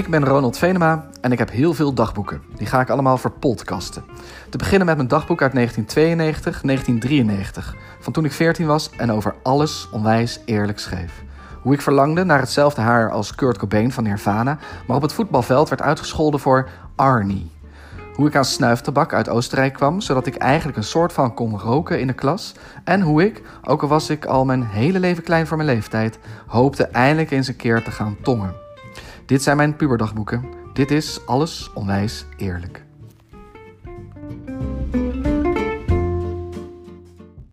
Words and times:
Ik 0.00 0.08
ben 0.08 0.24
Ronald 0.24 0.58
Venema 0.58 1.06
en 1.20 1.32
ik 1.32 1.38
heb 1.38 1.50
heel 1.50 1.74
veel 1.74 1.92
dagboeken. 1.92 2.42
Die 2.56 2.66
ga 2.66 2.80
ik 2.80 2.90
allemaal 2.90 3.18
verpodcasten. 3.18 4.04
Te 4.48 4.58
beginnen 4.58 4.86
met 4.86 4.96
mijn 4.96 5.08
dagboek 5.08 5.42
uit 5.42 5.52
1992, 5.52 6.60
1993. 6.60 7.76
Van 8.00 8.12
toen 8.12 8.24
ik 8.24 8.32
14 8.32 8.66
was 8.66 8.90
en 8.96 9.12
over 9.12 9.34
alles 9.42 9.88
onwijs 9.92 10.40
eerlijk 10.44 10.78
schreef. 10.78 11.22
Hoe 11.62 11.74
ik 11.74 11.80
verlangde 11.80 12.24
naar 12.24 12.38
hetzelfde 12.38 12.80
haar 12.80 13.10
als 13.10 13.34
Kurt 13.34 13.58
Cobain 13.58 13.92
van 13.92 14.04
Nirvana, 14.04 14.58
maar 14.86 14.96
op 14.96 15.02
het 15.02 15.12
voetbalveld 15.12 15.68
werd 15.68 15.82
uitgescholden 15.82 16.40
voor 16.40 16.68
Arnie. 16.96 17.50
Hoe 18.14 18.28
ik 18.28 18.36
aan 18.36 18.44
snuiftabak 18.44 19.12
uit 19.12 19.28
Oostenrijk 19.28 19.72
kwam, 19.72 20.00
zodat 20.00 20.26
ik 20.26 20.36
eigenlijk 20.36 20.78
een 20.78 20.84
soort 20.84 21.12
van 21.12 21.34
kon 21.34 21.58
roken 21.58 22.00
in 22.00 22.06
de 22.06 22.12
klas. 22.12 22.54
En 22.84 23.00
hoe 23.00 23.24
ik, 23.24 23.42
ook 23.64 23.82
al 23.82 23.88
was 23.88 24.10
ik 24.10 24.24
al 24.24 24.44
mijn 24.44 24.64
hele 24.64 25.00
leven 25.00 25.22
klein 25.22 25.46
voor 25.46 25.56
mijn 25.56 25.68
leeftijd, 25.68 26.18
hoopte 26.46 26.84
eindelijk 26.84 27.30
eens 27.30 27.48
een 27.48 27.56
keer 27.56 27.82
te 27.82 27.90
gaan 27.90 28.16
tongen. 28.22 28.68
Dit 29.30 29.42
zijn 29.42 29.56
mijn 29.56 29.76
puberdagboeken. 29.76 30.44
Dit 30.72 30.90
is 30.90 31.26
alles 31.26 31.72
onwijs 31.74 32.26
eerlijk. 32.36 32.89